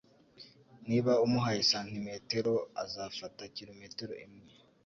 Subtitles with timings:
[0.87, 2.53] Niba umuhaye santimetero,
[2.83, 4.45] azafata kilometero imwe.